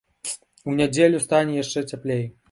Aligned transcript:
У 0.71 0.73
нядзелю 0.79 1.19
стане 1.25 1.59
яшчэ 1.63 1.83
цяплей. 1.91 2.23